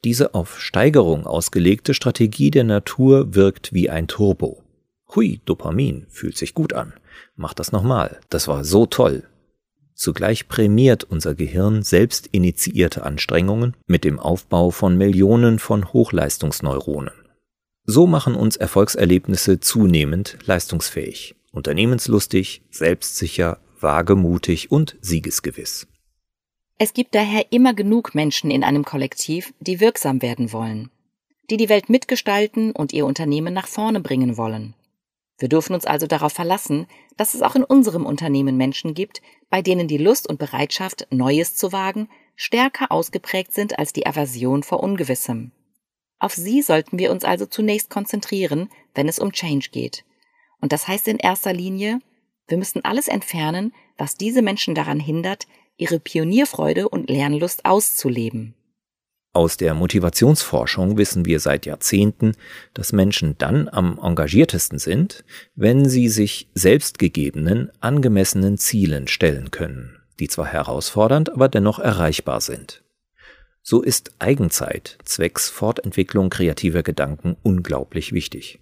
Diese 0.03 0.33
auf 0.33 0.59
Steigerung 0.59 1.27
ausgelegte 1.27 1.93
Strategie 1.93 2.51
der 2.51 2.63
Natur 2.63 3.35
wirkt 3.35 3.73
wie 3.73 3.89
ein 3.89 4.07
Turbo. 4.07 4.63
Hui, 5.15 5.41
Dopamin, 5.45 6.07
fühlt 6.09 6.37
sich 6.37 6.53
gut 6.53 6.73
an. 6.73 6.93
Mach 7.35 7.53
das 7.53 7.71
nochmal, 7.71 8.19
das 8.29 8.47
war 8.47 8.63
so 8.63 8.85
toll. 8.85 9.23
Zugleich 9.93 10.47
prämiert 10.47 11.03
unser 11.03 11.35
Gehirn 11.35 11.83
selbst 11.83 12.27
initiierte 12.31 13.03
Anstrengungen 13.03 13.75
mit 13.85 14.03
dem 14.03 14.19
Aufbau 14.19 14.71
von 14.71 14.97
Millionen 14.97 15.59
von 15.59 15.93
Hochleistungsneuronen. 15.93 17.20
So 17.93 18.07
machen 18.07 18.35
uns 18.35 18.55
Erfolgserlebnisse 18.55 19.59
zunehmend 19.59 20.37
leistungsfähig, 20.45 21.35
unternehmenslustig, 21.51 22.61
selbstsicher, 22.71 23.59
wagemutig 23.81 24.71
und 24.71 24.95
siegesgewiss. 25.01 25.87
Es 26.77 26.93
gibt 26.93 27.15
daher 27.15 27.51
immer 27.51 27.73
genug 27.73 28.15
Menschen 28.15 28.49
in 28.49 28.63
einem 28.63 28.85
Kollektiv, 28.85 29.53
die 29.59 29.81
wirksam 29.81 30.21
werden 30.21 30.53
wollen, 30.53 30.89
die 31.49 31.57
die 31.57 31.67
Welt 31.67 31.89
mitgestalten 31.89 32.71
und 32.71 32.93
ihr 32.93 33.05
Unternehmen 33.05 33.53
nach 33.53 33.67
vorne 33.67 33.99
bringen 33.99 34.37
wollen. 34.37 34.73
Wir 35.37 35.49
dürfen 35.49 35.73
uns 35.73 35.83
also 35.83 36.07
darauf 36.07 36.31
verlassen, 36.31 36.87
dass 37.17 37.33
es 37.33 37.41
auch 37.41 37.55
in 37.55 37.65
unserem 37.65 38.05
Unternehmen 38.05 38.55
Menschen 38.55 38.93
gibt, 38.93 39.21
bei 39.49 39.61
denen 39.61 39.89
die 39.89 39.97
Lust 39.97 40.29
und 40.29 40.39
Bereitschaft, 40.39 41.07
Neues 41.11 41.57
zu 41.57 41.73
wagen, 41.73 42.07
stärker 42.37 42.89
ausgeprägt 42.89 43.53
sind 43.53 43.77
als 43.77 43.91
die 43.91 44.07
Aversion 44.07 44.63
vor 44.63 44.81
Ungewissem. 44.81 45.51
Auf 46.21 46.35
sie 46.35 46.61
sollten 46.61 46.99
wir 46.99 47.09
uns 47.09 47.23
also 47.23 47.47
zunächst 47.47 47.89
konzentrieren, 47.89 48.69
wenn 48.93 49.09
es 49.09 49.17
um 49.17 49.31
Change 49.31 49.69
geht. 49.71 50.05
Und 50.59 50.71
das 50.71 50.87
heißt 50.87 51.07
in 51.07 51.17
erster 51.17 51.51
Linie, 51.51 51.99
wir 52.47 52.59
müssen 52.59 52.85
alles 52.85 53.07
entfernen, 53.07 53.73
was 53.97 54.17
diese 54.17 54.43
Menschen 54.43 54.75
daran 54.75 54.99
hindert, 54.99 55.47
ihre 55.77 55.99
Pionierfreude 55.99 56.87
und 56.89 57.09
Lernlust 57.09 57.65
auszuleben. 57.65 58.53
Aus 59.33 59.57
der 59.57 59.73
Motivationsforschung 59.73 60.95
wissen 60.95 61.25
wir 61.25 61.39
seit 61.39 61.65
Jahrzehnten, 61.65 62.33
dass 62.75 62.93
Menschen 62.93 63.35
dann 63.39 63.67
am 63.67 63.97
engagiertesten 63.99 64.77
sind, 64.77 65.23
wenn 65.55 65.89
sie 65.89 66.07
sich 66.07 66.49
selbstgegebenen, 66.53 67.71
angemessenen 67.79 68.59
Zielen 68.59 69.07
stellen 69.07 69.49
können, 69.49 69.97
die 70.19 70.27
zwar 70.27 70.45
herausfordernd, 70.45 71.31
aber 71.31 71.49
dennoch 71.49 71.79
erreichbar 71.79 72.41
sind. 72.41 72.83
So 73.63 73.81
ist 73.81 74.13
Eigenzeit 74.17 74.97
zwecks 75.05 75.49
Fortentwicklung 75.49 76.29
kreativer 76.31 76.81
Gedanken 76.81 77.37
unglaublich 77.43 78.11
wichtig. 78.11 78.59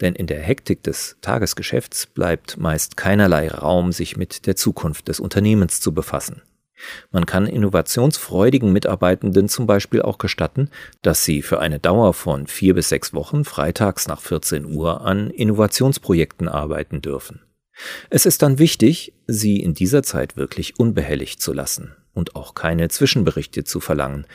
Denn 0.00 0.14
in 0.14 0.26
der 0.26 0.40
Hektik 0.40 0.82
des 0.82 1.16
Tagesgeschäfts 1.20 2.06
bleibt 2.06 2.56
meist 2.56 2.96
keinerlei 2.96 3.48
Raum, 3.48 3.92
sich 3.92 4.16
mit 4.16 4.46
der 4.46 4.56
Zukunft 4.56 5.08
des 5.08 5.20
Unternehmens 5.20 5.80
zu 5.80 5.92
befassen. 5.92 6.42
Man 7.10 7.26
kann 7.26 7.46
innovationsfreudigen 7.46 8.72
Mitarbeitenden 8.72 9.48
zum 9.48 9.66
Beispiel 9.66 10.00
auch 10.00 10.16
gestatten, 10.16 10.70
dass 11.02 11.24
sie 11.24 11.42
für 11.42 11.60
eine 11.60 11.78
Dauer 11.78 12.14
von 12.14 12.46
vier 12.46 12.74
bis 12.74 12.88
sechs 12.88 13.12
Wochen 13.12 13.44
freitags 13.44 14.08
nach 14.08 14.20
14 14.20 14.64
Uhr 14.64 15.02
an 15.02 15.28
Innovationsprojekten 15.28 16.48
arbeiten 16.48 17.02
dürfen. 17.02 17.42
Es 18.08 18.26
ist 18.26 18.42
dann 18.42 18.58
wichtig, 18.58 19.12
sie 19.26 19.60
in 19.60 19.74
dieser 19.74 20.02
Zeit 20.02 20.36
wirklich 20.36 20.78
unbehelligt 20.78 21.42
zu 21.42 21.52
lassen 21.52 21.96
und 22.12 22.36
auch 22.36 22.54
keine 22.54 22.88
Zwischenberichte 22.88 23.64
zu 23.64 23.80
verlangen. 23.80 24.26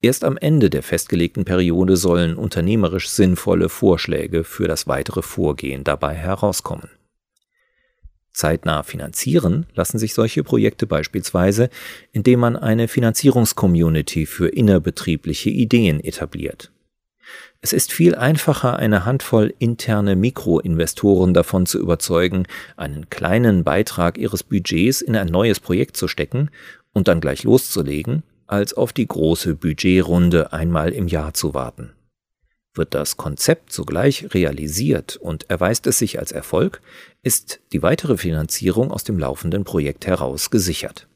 Erst 0.00 0.22
am 0.22 0.36
Ende 0.36 0.70
der 0.70 0.82
festgelegten 0.82 1.44
Periode 1.44 1.96
sollen 1.96 2.36
unternehmerisch 2.36 3.08
sinnvolle 3.08 3.68
Vorschläge 3.68 4.44
für 4.44 4.68
das 4.68 4.86
weitere 4.86 5.22
Vorgehen 5.22 5.82
dabei 5.82 6.14
herauskommen. 6.14 6.88
Zeitnah 8.32 8.84
finanzieren 8.84 9.66
lassen 9.74 9.98
sich 9.98 10.14
solche 10.14 10.44
Projekte 10.44 10.86
beispielsweise, 10.86 11.70
indem 12.12 12.38
man 12.38 12.56
eine 12.56 12.86
Finanzierungscommunity 12.86 14.26
für 14.26 14.48
innerbetriebliche 14.48 15.50
Ideen 15.50 15.98
etabliert. 15.98 16.70
Es 17.60 17.72
ist 17.72 17.92
viel 17.92 18.14
einfacher, 18.14 18.76
eine 18.76 19.04
Handvoll 19.04 19.52
interne 19.58 20.14
Mikroinvestoren 20.14 21.34
davon 21.34 21.66
zu 21.66 21.80
überzeugen, 21.80 22.46
einen 22.76 23.10
kleinen 23.10 23.64
Beitrag 23.64 24.16
ihres 24.16 24.44
Budgets 24.44 25.00
in 25.00 25.16
ein 25.16 25.26
neues 25.26 25.58
Projekt 25.58 25.96
zu 25.96 26.06
stecken 26.06 26.50
und 26.92 27.08
dann 27.08 27.20
gleich 27.20 27.44
loszulegen, 27.44 28.22
als 28.46 28.74
auf 28.74 28.92
die 28.92 29.06
große 29.06 29.54
Budgetrunde 29.54 30.52
einmal 30.52 30.92
im 30.92 31.08
Jahr 31.08 31.34
zu 31.34 31.54
warten. 31.54 31.92
Wird 32.74 32.94
das 32.94 33.16
Konzept 33.16 33.72
sogleich 33.72 34.32
realisiert 34.34 35.16
und 35.16 35.50
erweist 35.50 35.86
es 35.86 35.98
sich 35.98 36.18
als 36.18 36.32
Erfolg, 36.32 36.80
ist 37.22 37.60
die 37.72 37.82
weitere 37.82 38.16
Finanzierung 38.16 38.90
aus 38.90 39.04
dem 39.04 39.18
laufenden 39.18 39.64
Projekt 39.64 40.06
heraus 40.06 40.50
gesichert. 40.50 41.08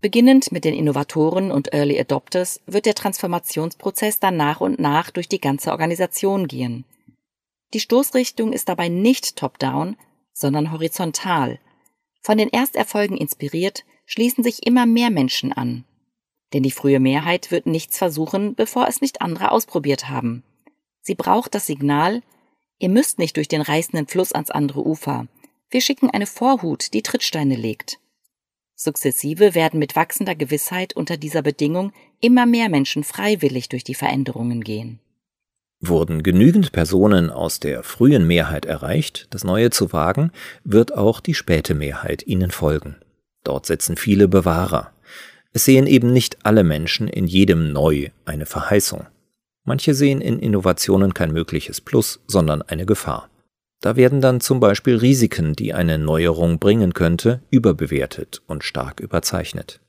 Beginnend 0.00 0.52
mit 0.52 0.66
den 0.66 0.74
Innovatoren 0.74 1.50
und 1.50 1.72
Early 1.72 1.98
Adopters 1.98 2.60
wird 2.66 2.84
der 2.84 2.94
Transformationsprozess 2.94 4.20
dann 4.20 4.36
nach 4.36 4.60
und 4.60 4.78
nach 4.78 5.10
durch 5.10 5.30
die 5.30 5.40
ganze 5.40 5.70
Organisation 5.70 6.46
gehen. 6.46 6.84
Die 7.72 7.80
Stoßrichtung 7.80 8.52
ist 8.52 8.68
dabei 8.68 8.88
nicht 8.88 9.36
top-down, 9.36 9.96
sondern 10.34 10.72
horizontal. 10.72 11.58
Von 12.20 12.36
den 12.36 12.50
Ersterfolgen 12.50 13.16
inspiriert, 13.16 13.84
schließen 14.06 14.44
sich 14.44 14.66
immer 14.66 14.86
mehr 14.86 15.10
Menschen 15.10 15.52
an. 15.52 15.84
Denn 16.52 16.62
die 16.62 16.70
frühe 16.70 17.00
Mehrheit 17.00 17.50
wird 17.50 17.66
nichts 17.66 17.98
versuchen, 17.98 18.54
bevor 18.54 18.86
es 18.88 19.00
nicht 19.00 19.22
andere 19.22 19.50
ausprobiert 19.50 20.08
haben. 20.08 20.42
Sie 21.00 21.14
braucht 21.14 21.54
das 21.54 21.66
Signal, 21.66 22.22
ihr 22.78 22.88
müsst 22.88 23.18
nicht 23.18 23.36
durch 23.36 23.48
den 23.48 23.60
reißenden 23.60 24.06
Fluss 24.06 24.32
ans 24.32 24.50
andere 24.50 24.86
Ufer. 24.86 25.26
Wir 25.70 25.80
schicken 25.80 26.10
eine 26.10 26.26
Vorhut, 26.26 26.94
die 26.94 27.02
Trittsteine 27.02 27.56
legt. 27.56 27.98
Sukzessive 28.76 29.54
werden 29.54 29.78
mit 29.78 29.96
wachsender 29.96 30.34
Gewissheit 30.34 30.94
unter 30.94 31.16
dieser 31.16 31.42
Bedingung 31.42 31.92
immer 32.20 32.46
mehr 32.46 32.68
Menschen 32.68 33.04
freiwillig 33.04 33.68
durch 33.68 33.84
die 33.84 33.94
Veränderungen 33.94 34.62
gehen. 34.62 35.00
Wurden 35.80 36.22
genügend 36.22 36.72
Personen 36.72 37.30
aus 37.30 37.60
der 37.60 37.82
frühen 37.82 38.26
Mehrheit 38.26 38.64
erreicht, 38.64 39.26
das 39.30 39.44
Neue 39.44 39.70
zu 39.70 39.92
wagen, 39.92 40.32
wird 40.64 40.94
auch 40.94 41.20
die 41.20 41.34
späte 41.34 41.74
Mehrheit 41.74 42.26
ihnen 42.26 42.50
folgen. 42.50 42.96
Dort 43.44 43.66
sitzen 43.66 43.96
viele 43.96 44.26
Bewahrer. 44.26 44.92
Es 45.52 45.66
sehen 45.66 45.86
eben 45.86 46.12
nicht 46.12 46.38
alle 46.44 46.64
Menschen 46.64 47.06
in 47.06 47.26
jedem 47.26 47.72
Neu 47.72 48.08
eine 48.24 48.46
Verheißung. 48.46 49.06
Manche 49.64 49.94
sehen 49.94 50.20
in 50.20 50.40
Innovationen 50.40 51.14
kein 51.14 51.32
mögliches 51.32 51.80
Plus, 51.80 52.20
sondern 52.26 52.62
eine 52.62 52.86
Gefahr. 52.86 53.30
Da 53.80 53.96
werden 53.96 54.20
dann 54.20 54.40
zum 54.40 54.60
Beispiel 54.60 54.96
Risiken, 54.96 55.54
die 55.54 55.74
eine 55.74 55.98
Neuerung 55.98 56.58
bringen 56.58 56.94
könnte, 56.94 57.42
überbewertet 57.50 58.42
und 58.46 58.64
stark 58.64 59.00
überzeichnet. 59.00 59.80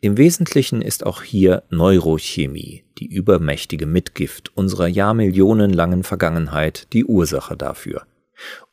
Im 0.00 0.16
Wesentlichen 0.16 0.82
ist 0.82 1.04
auch 1.04 1.22
hier 1.22 1.64
Neurochemie, 1.70 2.84
die 2.98 3.06
übermächtige 3.06 3.86
Mitgift 3.86 4.56
unserer 4.56 4.86
jahrmillionenlangen 4.86 6.04
Vergangenheit, 6.04 6.92
die 6.92 7.04
Ursache 7.04 7.56
dafür. 7.56 8.06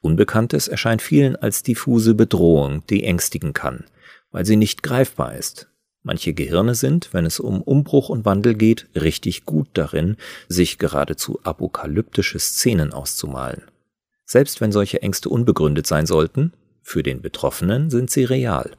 Unbekanntes 0.02 0.68
erscheint 0.68 1.02
vielen 1.02 1.36
als 1.36 1.64
diffuse 1.64 2.14
Bedrohung, 2.14 2.86
die 2.88 3.04
ängstigen 3.06 3.54
kann, 3.54 3.86
weil 4.34 4.46
sie 4.46 4.58
nicht 4.58 4.84
greifbar 4.84 5.36
ist. 5.36 5.70
Manche 6.02 6.34
Gehirne 6.34 6.76
sind, 6.76 7.14
wenn 7.14 7.26
es 7.26 7.40
um 7.40 7.62
Umbruch 7.62 8.10
und 8.10 8.26
Wandel 8.26 8.56
geht, 8.56 8.90
richtig 8.94 9.46
gut 9.46 9.70
darin, 9.74 10.18
sich 10.50 10.78
geradezu 10.78 11.40
apokalyptische 11.44 12.40
Szenen 12.40 12.92
auszumalen. 12.92 13.62
Selbst 14.26 14.60
wenn 14.60 14.74
solche 14.74 15.02
Ängste 15.02 15.30
unbegründet 15.30 15.88
sein 15.88 16.06
sollten, 16.06 16.52
für 16.82 17.04
den 17.04 17.22
Betroffenen 17.22 17.90
sind 17.90 18.10
sie 18.10 18.26
real. 18.26 18.72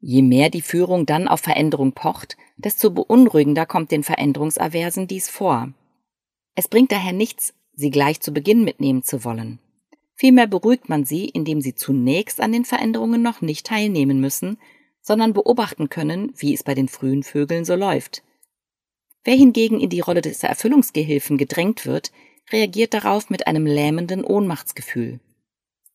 Je 0.00 0.22
mehr 0.22 0.48
die 0.48 0.62
Führung 0.62 1.04
dann 1.04 1.28
auf 1.28 1.40
Veränderung 1.40 1.92
pocht, 1.92 2.36
desto 2.56 2.90
beunruhigender 2.90 3.66
kommt 3.66 3.90
den 3.90 4.04
Veränderungsaversen 4.04 5.08
dies 5.08 5.28
vor. 5.28 5.74
Es 6.54 6.68
bringt 6.68 6.92
daher 6.92 7.12
nichts, 7.12 7.52
sie 7.74 7.90
gleich 7.90 8.20
zu 8.20 8.32
Beginn 8.32 8.64
mitnehmen 8.64 9.02
zu 9.02 9.24
wollen. 9.24 9.58
Vielmehr 10.18 10.48
beruhigt 10.48 10.88
man 10.88 11.04
sie, 11.04 11.26
indem 11.26 11.60
sie 11.60 11.76
zunächst 11.76 12.40
an 12.40 12.50
den 12.50 12.64
Veränderungen 12.64 13.22
noch 13.22 13.40
nicht 13.40 13.64
teilnehmen 13.64 14.20
müssen, 14.20 14.58
sondern 15.00 15.32
beobachten 15.32 15.88
können, 15.90 16.32
wie 16.36 16.52
es 16.52 16.64
bei 16.64 16.74
den 16.74 16.88
frühen 16.88 17.22
Vögeln 17.22 17.64
so 17.64 17.76
läuft. 17.76 18.24
Wer 19.22 19.36
hingegen 19.36 19.78
in 19.78 19.90
die 19.90 20.00
Rolle 20.00 20.20
des 20.20 20.42
Erfüllungsgehilfen 20.42 21.38
gedrängt 21.38 21.86
wird, 21.86 22.10
reagiert 22.50 22.94
darauf 22.94 23.30
mit 23.30 23.46
einem 23.46 23.64
lähmenden 23.64 24.24
Ohnmachtsgefühl. 24.24 25.20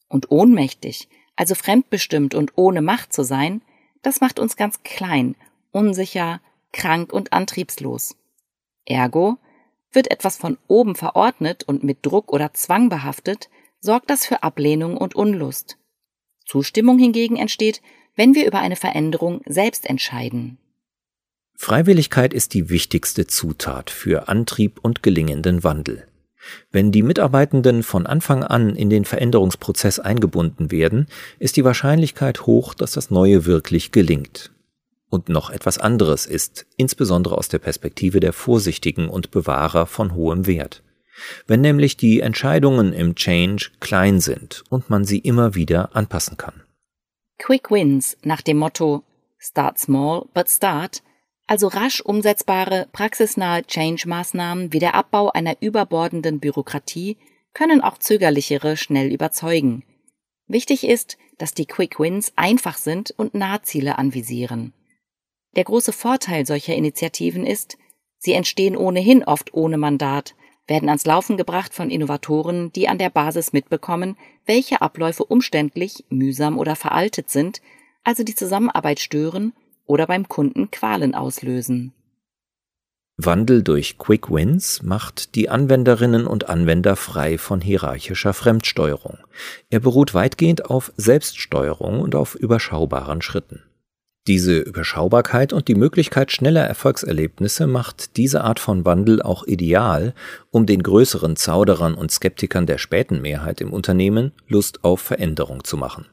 Und 0.07 0.31
ohnmächtig, 0.31 1.09
also 1.35 1.53
fremdbestimmt 1.53 2.33
und 2.33 2.53
ohne 2.55 2.81
Macht 2.81 3.11
zu 3.11 3.23
sein, 3.23 3.61
das 4.03 4.21
macht 4.21 4.39
uns 4.39 4.55
ganz 4.55 4.83
klein, 4.83 5.35
unsicher, 5.71 6.39
krank 6.71 7.11
und 7.11 7.33
antriebslos. 7.33 8.15
Ergo 8.85 9.37
wird 9.91 10.09
etwas 10.11 10.37
von 10.37 10.57
oben 10.67 10.95
verordnet 10.95 11.63
und 11.63 11.83
mit 11.83 12.05
Druck 12.05 12.31
oder 12.31 12.53
Zwang 12.53 12.87
behaftet, 12.87 13.49
sorgt 13.83 14.09
das 14.09 14.25
für 14.25 14.43
Ablehnung 14.43 14.97
und 14.97 15.13
Unlust. 15.13 15.77
Zustimmung 16.45 16.97
hingegen 16.97 17.35
entsteht, 17.35 17.81
wenn 18.15 18.33
wir 18.33 18.47
über 18.47 18.59
eine 18.59 18.77
Veränderung 18.77 19.41
selbst 19.45 19.87
entscheiden. 19.89 20.57
Freiwilligkeit 21.55 22.33
ist 22.33 22.53
die 22.53 22.69
wichtigste 22.69 23.27
Zutat 23.27 23.89
für 23.89 24.29
Antrieb 24.29 24.79
und 24.81 25.03
gelingenden 25.03 25.63
Wandel. 25.63 26.07
Wenn 26.71 26.91
die 26.91 27.03
Mitarbeitenden 27.03 27.83
von 27.83 28.05
Anfang 28.07 28.43
an 28.43 28.75
in 28.75 28.89
den 28.89 29.05
Veränderungsprozess 29.05 29.99
eingebunden 29.99 30.71
werden, 30.71 31.07
ist 31.39 31.57
die 31.57 31.63
Wahrscheinlichkeit 31.63 32.45
hoch, 32.45 32.73
dass 32.73 32.93
das 32.93 33.11
Neue 33.11 33.45
wirklich 33.45 33.91
gelingt. 33.91 34.51
Und 35.09 35.29
noch 35.29 35.49
etwas 35.51 35.77
anderes 35.77 36.25
ist, 36.25 36.65
insbesondere 36.77 37.37
aus 37.37 37.47
der 37.47 37.59
Perspektive 37.59 38.19
der 38.19 38.33
Vorsichtigen 38.33 39.09
und 39.09 39.31
Bewahrer 39.31 39.85
von 39.85 40.15
hohem 40.15 40.47
Wert. 40.47 40.83
Wenn 41.47 41.61
nämlich 41.61 41.97
die 41.97 42.21
Entscheidungen 42.21 42.93
im 42.93 43.15
Change 43.15 43.71
klein 43.79 44.19
sind 44.19 44.63
und 44.69 44.89
man 44.89 45.05
sie 45.05 45.19
immer 45.19 45.55
wieder 45.55 45.95
anpassen 45.95 46.37
kann. 46.37 46.63
Quick 47.37 47.71
Wins 47.71 48.17
nach 48.23 48.41
dem 48.41 48.57
Motto 48.57 49.03
Start 49.37 49.77
Small 49.77 50.25
but 50.33 50.49
Start 50.49 51.03
also 51.45 51.67
rasch 51.67 52.01
umsetzbare, 52.01 52.87
praxisnahe 52.93 53.63
Change-Maßnahmen 53.63 54.71
wie 54.71 54.79
der 54.79 54.95
Abbau 54.95 55.29
einer 55.31 55.57
überbordenden 55.61 56.39
Bürokratie 56.39 57.17
können 57.53 57.81
auch 57.81 57.97
zögerlichere 57.97 58.77
schnell 58.77 59.11
überzeugen. 59.11 59.83
Wichtig 60.47 60.87
ist, 60.87 61.17
dass 61.37 61.53
die 61.53 61.65
Quick 61.65 61.99
Wins 61.99 62.33
einfach 62.35 62.77
sind 62.77 63.11
und 63.11 63.33
Nahziele 63.33 63.97
anvisieren. 63.97 64.73
Der 65.55 65.65
große 65.65 65.91
Vorteil 65.91 66.45
solcher 66.45 66.75
Initiativen 66.75 67.45
ist, 67.45 67.77
sie 68.17 68.33
entstehen 68.33 68.75
ohnehin 68.75 69.23
oft 69.23 69.53
ohne 69.53 69.77
Mandat, 69.77 70.35
werden 70.67 70.89
ans 70.89 71.05
Laufen 71.05 71.37
gebracht 71.37 71.73
von 71.73 71.89
Innovatoren, 71.89 72.71
die 72.71 72.87
an 72.87 72.97
der 72.97 73.09
Basis 73.09 73.53
mitbekommen, 73.53 74.17
welche 74.45 74.81
Abläufe 74.81 75.25
umständlich, 75.25 76.05
mühsam 76.09 76.57
oder 76.57 76.75
veraltet 76.75 77.29
sind, 77.29 77.61
also 78.03 78.23
die 78.23 78.35
Zusammenarbeit 78.35 78.99
stören 78.99 79.53
oder 79.85 80.07
beim 80.07 80.27
Kunden 80.27 80.71
Qualen 80.71 81.15
auslösen. 81.15 81.93
Wandel 83.17 83.61
durch 83.61 83.99
Quick 83.99 84.31
Wins 84.31 84.81
macht 84.81 85.35
die 85.35 85.47
Anwenderinnen 85.47 86.25
und 86.25 86.49
Anwender 86.49 86.95
frei 86.95 87.37
von 87.37 87.61
hierarchischer 87.61 88.33
Fremdsteuerung. 88.33 89.19
Er 89.69 89.81
beruht 89.81 90.15
weitgehend 90.15 90.65
auf 90.65 90.91
Selbststeuerung 90.97 92.01
und 92.01 92.15
auf 92.15 92.33
überschaubaren 92.33 93.21
Schritten. 93.21 93.61
Diese 94.25 94.59
Überschaubarkeit 94.59 95.51
und 95.51 95.67
die 95.67 95.75
Möglichkeit 95.75 96.31
schneller 96.31 96.63
Erfolgserlebnisse 96.63 97.67
macht 97.67 98.15
diese 98.15 98.41
Art 98.45 98.57
von 98.57 98.85
Wandel 98.85 99.21
auch 99.21 99.45
ideal, 99.45 100.13
um 100.49 100.65
den 100.65 100.81
größeren 100.81 101.35
Zauderern 101.35 101.93
und 101.93 102.09
Skeptikern 102.09 102.65
der 102.65 102.77
späten 102.77 103.21
Mehrheit 103.21 103.59
im 103.59 103.73
Unternehmen 103.73 104.31
Lust 104.47 104.85
auf 104.85 105.01
Veränderung 105.01 105.65
zu 105.65 105.75
machen. 105.75 106.05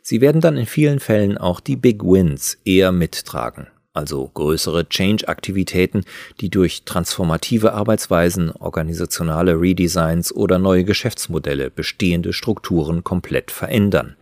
Sie 0.00 0.22
werden 0.22 0.40
dann 0.40 0.56
in 0.56 0.64
vielen 0.64 1.00
Fällen 1.00 1.36
auch 1.36 1.60
die 1.60 1.76
Big 1.76 2.02
Wins 2.02 2.56
eher 2.64 2.92
mittragen, 2.92 3.66
also 3.92 4.26
größere 4.26 4.88
Change-Aktivitäten, 4.88 6.04
die 6.40 6.48
durch 6.48 6.84
transformative 6.86 7.74
Arbeitsweisen, 7.74 8.52
organisationale 8.52 9.60
Redesigns 9.60 10.34
oder 10.34 10.58
neue 10.58 10.84
Geschäftsmodelle 10.84 11.70
bestehende 11.70 12.32
Strukturen 12.32 13.04
komplett 13.04 13.50
verändern. 13.50 14.16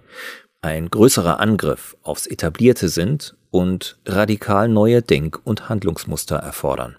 Ein 0.64 0.90
größerer 0.90 1.40
Angriff 1.40 1.96
aufs 2.04 2.28
Etablierte 2.28 2.88
sind 2.88 3.36
und 3.50 3.98
radikal 4.06 4.68
neue 4.68 5.02
Denk- 5.02 5.40
und 5.44 5.68
Handlungsmuster 5.68 6.36
erfordern. 6.36 6.96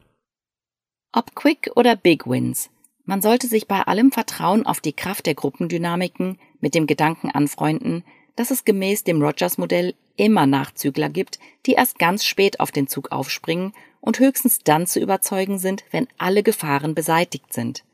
Ob 1.14 1.34
Quick 1.34 1.72
oder 1.76 1.96
Big 1.96 2.28
Wins, 2.28 2.70
man 3.06 3.22
sollte 3.22 3.48
sich 3.48 3.70
bei 3.70 3.82
allem 3.82 4.12
Vertrauen 4.12 4.66
auf 4.66 4.82
die 4.82 4.92
Kraft 4.92 5.26
der 5.28 5.36
Gruppendynamiken 5.36 6.40
mit 6.60 6.76
dem 6.76 6.88
Gedanken 6.88 7.32
anfreunden, 7.32 8.04
dass 8.36 8.52
es 8.52 8.66
gemäß 8.66 9.06
dem 9.06 9.22
Rogers-Modell 9.22 9.94
immer 10.18 10.46
Nachzügler 10.46 11.10
gibt, 11.10 11.40
die 11.66 11.74
erst 11.74 12.00
ganz 12.00 12.26
spät 12.26 12.60
auf 12.60 12.72
den 12.72 12.88
Zug 12.88 13.14
aufspringen 13.14 13.74
und 14.02 14.20
höchstens 14.20 14.60
dann 14.60 14.88
zu 14.88 15.00
überzeugen 15.00 15.58
sind, 15.58 15.86
wenn 15.92 16.10
alle 16.18 16.44
Gefahren 16.44 16.96
beseitigt 16.96 17.54
sind. 17.54 17.86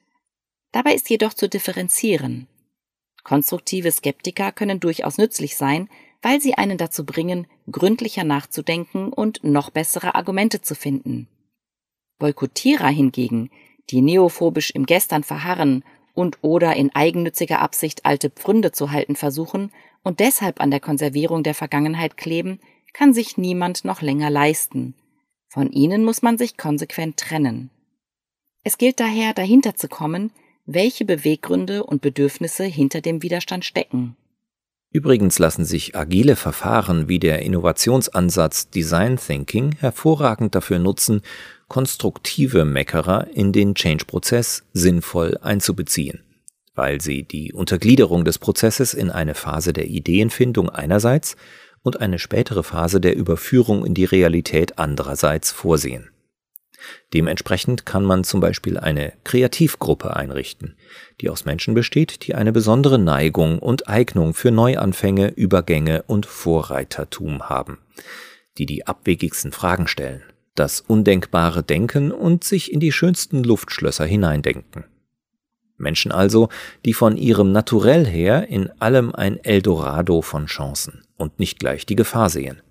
Dabei 0.71 0.95
ist 0.95 1.11
jedoch 1.11 1.35
zu 1.35 1.47
differenzieren. 1.47 2.47
Konstruktive 3.23 3.91
Skeptiker 3.91 4.51
können 4.51 4.79
durchaus 4.79 5.17
nützlich 5.17 5.55
sein, 5.55 5.89
weil 6.21 6.41
sie 6.41 6.55
einen 6.55 6.77
dazu 6.77 7.05
bringen, 7.05 7.47
gründlicher 7.71 8.23
nachzudenken 8.23 9.13
und 9.13 9.43
noch 9.43 9.69
bessere 9.69 10.15
Argumente 10.15 10.61
zu 10.61 10.75
finden. 10.75 11.27
Boykottierer 12.17 12.89
hingegen, 12.89 13.49
die 13.89 14.01
neophobisch 14.01 14.71
im 14.71 14.85
Gestern 14.85 15.23
verharren 15.23 15.83
und 16.13 16.39
oder 16.41 16.75
in 16.75 16.93
eigennütziger 16.93 17.59
Absicht 17.59 18.05
alte 18.05 18.29
Pfründe 18.29 18.71
zu 18.71 18.91
halten 18.91 19.15
versuchen 19.15 19.71
und 20.03 20.19
deshalb 20.19 20.59
an 20.59 20.71
der 20.71 20.79
Konservierung 20.79 21.43
der 21.43 21.55
Vergangenheit 21.55 22.17
kleben, 22.17 22.59
kann 22.93 23.13
sich 23.13 23.37
niemand 23.37 23.85
noch 23.85 24.01
länger 24.01 24.29
leisten. 24.29 24.95
Von 25.47 25.71
ihnen 25.71 26.03
muss 26.03 26.21
man 26.21 26.37
sich 26.37 26.57
konsequent 26.57 27.17
trennen. 27.17 27.69
Es 28.63 28.77
gilt 28.77 28.99
daher, 28.99 29.33
dahinter 29.33 29.75
zu 29.75 29.87
kommen, 29.87 30.31
welche 30.73 31.05
Beweggründe 31.05 31.83
und 31.83 32.01
Bedürfnisse 32.01 32.63
hinter 32.63 33.01
dem 33.01 33.21
Widerstand 33.21 33.65
stecken. 33.65 34.15
Übrigens 34.91 35.37
lassen 35.37 35.65
sich 35.65 35.95
agile 35.95 36.35
Verfahren 36.35 37.07
wie 37.07 37.19
der 37.19 37.43
Innovationsansatz 37.43 38.69
Design 38.69 39.17
Thinking 39.17 39.75
hervorragend 39.79 40.55
dafür 40.55 40.79
nutzen, 40.79 41.21
konstruktive 41.67 42.65
Meckerer 42.65 43.27
in 43.33 43.51
den 43.51 43.75
Change-Prozess 43.75 44.63
sinnvoll 44.73 45.37
einzubeziehen 45.41 46.23
weil 46.79 47.01
sie 47.01 47.23
die 47.23 47.51
Untergliederung 47.51 48.23
des 48.23 48.39
Prozesses 48.39 48.93
in 48.93 49.09
eine 49.09 49.35
Phase 49.35 49.73
der 49.73 49.87
Ideenfindung 49.87 50.69
einerseits 50.69 51.35
und 51.81 51.99
eine 51.99 52.19
spätere 52.19 52.63
Phase 52.63 53.01
der 53.01 53.17
Überführung 53.17 53.85
in 53.85 53.93
die 53.93 54.05
Realität 54.05 54.79
andererseits 54.79 55.51
vorsehen. 55.51 56.09
Dementsprechend 57.13 57.85
kann 57.85 58.03
man 58.03 58.23
zum 58.23 58.39
Beispiel 58.39 58.77
eine 58.77 59.13
Kreativgruppe 59.23 60.15
einrichten, 60.15 60.75
die 61.21 61.29
aus 61.29 61.45
Menschen 61.45 61.73
besteht, 61.73 62.27
die 62.27 62.35
eine 62.35 62.51
besondere 62.51 62.99
Neigung 62.99 63.59
und 63.59 63.87
Eignung 63.87 64.33
für 64.33 64.51
Neuanfänge, 64.51 65.29
Übergänge 65.29 66.03
und 66.03 66.25
Vorreitertum 66.25 67.49
haben, 67.49 67.79
die 68.57 68.65
die 68.65 68.87
abwegigsten 68.87 69.51
Fragen 69.51 69.87
stellen, 69.87 70.23
das 70.55 70.81
Undenkbare 70.81 71.63
denken 71.63 72.11
und 72.11 72.43
sich 72.43 72.71
in 72.71 72.79
die 72.79 72.91
schönsten 72.91 73.43
Luftschlösser 73.43 74.05
hineindenken. 74.05 74.85
Menschen 75.79 76.11
also, 76.11 76.49
die 76.85 76.93
von 76.93 77.17
ihrem 77.17 77.51
Naturell 77.51 78.05
her 78.05 78.47
in 78.49 78.69
allem 78.81 79.15
ein 79.15 79.37
Eldorado 79.43 80.21
von 80.21 80.45
Chancen 80.45 81.03
und 81.15 81.39
nicht 81.39 81.59
gleich 81.59 81.85
die 81.85 81.95
Gefahr 81.95 82.29
sehen. 82.29 82.61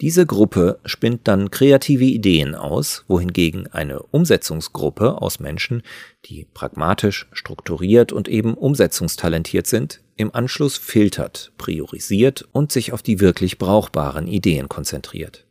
Diese 0.00 0.26
Gruppe 0.26 0.80
spinnt 0.84 1.28
dann 1.28 1.52
kreative 1.52 2.04
Ideen 2.04 2.56
aus, 2.56 3.04
wohingegen 3.06 3.68
eine 3.68 4.02
Umsetzungsgruppe 4.02 5.22
aus 5.22 5.38
Menschen, 5.38 5.82
die 6.24 6.46
pragmatisch, 6.52 7.28
strukturiert 7.32 8.12
und 8.12 8.26
eben 8.26 8.54
umsetzungstalentiert 8.54 9.68
sind, 9.68 10.02
im 10.16 10.34
Anschluss 10.34 10.76
filtert, 10.78 11.52
priorisiert 11.58 12.48
und 12.50 12.72
sich 12.72 12.92
auf 12.92 13.02
die 13.02 13.20
wirklich 13.20 13.58
brauchbaren 13.58 14.26
Ideen 14.26 14.68
konzentriert. 14.68 15.46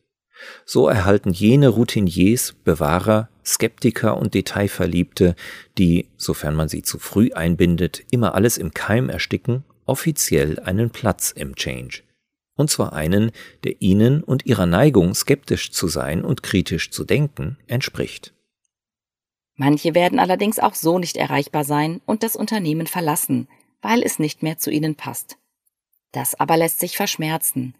So 0.66 0.90
erhalten 0.90 1.32
jene 1.32 1.70
Routiniers, 1.70 2.54
Bewahrer, 2.66 3.30
Skeptiker 3.46 4.18
und 4.18 4.34
Detailverliebte, 4.34 5.36
die, 5.78 6.10
sofern 6.18 6.56
man 6.56 6.68
sie 6.68 6.82
zu 6.82 7.00
früh 7.00 7.32
einbindet, 7.34 8.04
immer 8.12 8.36
alles 8.36 8.58
im 8.58 8.74
Keim 8.74 9.08
ersticken, 9.08 9.64
offiziell 9.86 10.60
einen 10.60 10.90
Platz 10.90 11.32
im 11.32 11.56
Change. 11.56 12.02
Und 12.56 12.70
zwar 12.70 12.94
einen, 12.94 13.32
der 13.64 13.82
ihnen 13.82 14.24
und 14.24 14.46
ihrer 14.46 14.66
Neigung, 14.66 15.16
skeptisch 15.16 15.72
zu 15.72 15.88
sein 15.88 16.24
und 16.24 16.44
kritisch 16.44 16.92
zu 16.92 17.04
denken, 17.04 17.58
entspricht. 17.68 18.34
Manche 19.56 19.96
werden 19.96 20.20
allerdings 20.20 20.60
auch 20.60 20.76
so 20.76 21.00
nicht 21.00 21.18
erreichbar 21.18 21.64
sein 21.64 22.02
und 22.06 22.24
das 22.24 22.36
Unternehmen 22.36 22.88
verlassen, 22.88 23.48
weil 23.82 24.02
es 24.04 24.20
nicht 24.20 24.44
mehr 24.44 24.58
zu 24.58 24.72
ihnen 24.72 24.96
passt. 24.96 25.38
Das 26.12 26.40
aber 26.40 26.58
lässt 26.58 26.80
sich 26.80 26.96
verschmerzen. 26.96 27.76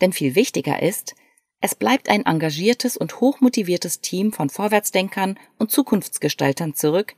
Denn 0.00 0.12
viel 0.12 0.34
wichtiger 0.34 0.82
ist, 0.82 1.14
es 1.60 1.74
bleibt 1.74 2.10
ein 2.10 2.26
engagiertes 2.26 2.96
und 2.96 3.20
hochmotiviertes 3.20 4.00
Team 4.00 4.32
von 4.32 4.50
Vorwärtsdenkern 4.50 5.38
und 5.58 5.70
Zukunftsgestaltern 5.70 6.74
zurück, 6.74 7.14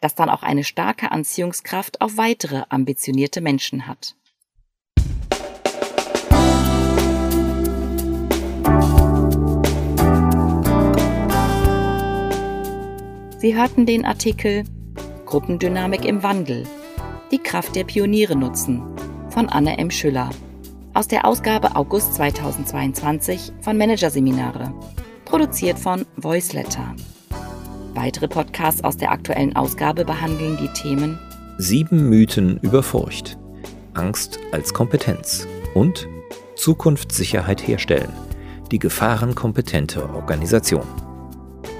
das 0.00 0.14
dann 0.14 0.30
auch 0.30 0.42
eine 0.42 0.64
starke 0.64 1.10
Anziehungskraft 1.10 2.00
auf 2.00 2.16
weitere 2.16 2.62
ambitionierte 2.70 3.42
Menschen 3.42 3.86
hat. 3.86 4.16
Sie 13.40 13.56
hörten 13.56 13.86
den 13.86 14.04
Artikel 14.04 14.64
Gruppendynamik 15.24 16.04
im 16.04 16.22
Wandel. 16.22 16.64
Die 17.30 17.38
Kraft 17.38 17.74
der 17.74 17.84
Pioniere 17.84 18.36
nutzen 18.36 18.82
von 19.30 19.48
Anne 19.48 19.78
M. 19.78 19.90
Schüller 19.90 20.28
aus 20.92 21.08
der 21.08 21.24
Ausgabe 21.24 21.74
August 21.74 22.16
2022 22.16 23.50
von 23.62 23.78
Managerseminare, 23.78 24.74
produziert 25.24 25.78
von 25.78 26.04
Voiceletter. 26.16 26.94
Weitere 27.94 28.28
Podcasts 28.28 28.84
aus 28.84 28.98
der 28.98 29.10
aktuellen 29.10 29.56
Ausgabe 29.56 30.04
behandeln 30.04 30.58
die 30.60 30.68
Themen 30.74 31.18
Sieben 31.56 32.10
Mythen 32.10 32.58
über 32.60 32.82
Furcht. 32.82 33.38
Angst 33.94 34.38
als 34.52 34.74
Kompetenz. 34.74 35.46
Und 35.72 36.06
Zukunftssicherheit 36.56 37.66
herstellen. 37.66 38.12
Die 38.70 38.78
gefahrenkompetente 38.78 40.10
Organisation. 40.10 40.84